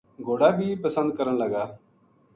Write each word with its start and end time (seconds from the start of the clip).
گھوڑا 0.25 0.49
بی 0.57 0.67
پسند 0.83 1.09
کرن 1.17 1.35
لگا 1.43 1.63